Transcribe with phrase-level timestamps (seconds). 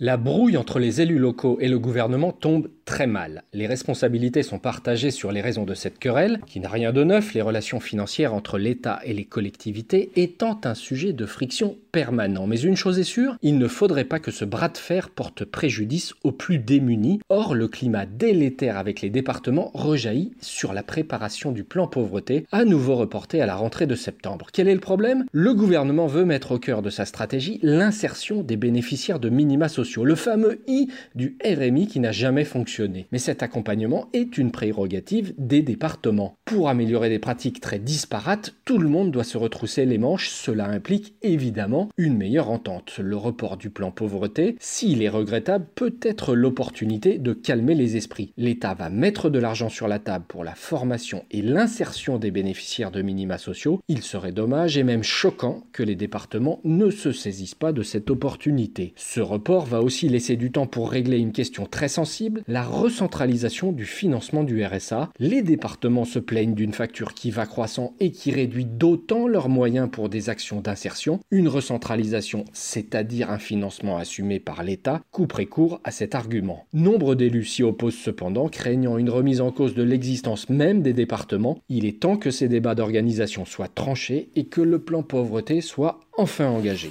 [0.00, 3.42] La brouille entre les élus locaux et le gouvernement tombe très mal.
[3.52, 7.34] Les responsabilités sont partagées sur les raisons de cette querelle, qui n'a rien de neuf,
[7.34, 12.46] les relations financières entre l'État et les collectivités étant un sujet de friction permanent.
[12.46, 15.44] Mais une chose est sûre, il ne faudrait pas que ce bras de fer porte
[15.44, 17.20] préjudice aux plus démunis.
[17.28, 22.64] Or, le climat délétère avec les départements rejaillit sur la préparation du plan pauvreté, à
[22.64, 24.46] nouveau reporté à la rentrée de septembre.
[24.50, 25.26] Quel est le problème?
[25.32, 30.06] Le gouvernement veut mettre au cœur de sa stratégie l'insertion des bénéficiaires de minima sociaux
[30.06, 32.77] le fameux I du RMI qui n'a jamais fonctionné.
[33.12, 36.34] Mais cet accompagnement est une prérogative des départements.
[36.44, 40.68] Pour améliorer des pratiques très disparates, tout le monde doit se retrousser les manches, cela
[40.68, 42.98] implique évidemment une meilleure entente.
[43.02, 48.32] Le report du plan pauvreté, s'il est regrettable, peut être l'opportunité de calmer les esprits.
[48.36, 52.90] L'État va mettre de l'argent sur la table pour la formation et l'insertion des bénéficiaires
[52.90, 53.80] de minima sociaux.
[53.88, 58.10] Il serait dommage et même choquant que les départements ne se saisissent pas de cette
[58.10, 58.92] opportunité.
[58.96, 63.84] Ce report va aussi laisser du temps pour régler une question très sensible, recentralisation du
[63.84, 65.10] financement du RSA.
[65.18, 69.88] Les départements se plaignent d'une facture qui va croissant et qui réduit d'autant leurs moyens
[69.90, 71.20] pour des actions d'insertion.
[71.30, 76.66] Une recentralisation, c'est-à-dire un financement assumé par l'État, couperait court à cet argument.
[76.72, 81.60] Nombre d'élus s'y opposent cependant, craignant une remise en cause de l'existence même des départements.
[81.68, 86.00] Il est temps que ces débats d'organisation soient tranchés et que le plan pauvreté soit
[86.16, 86.90] enfin engagé.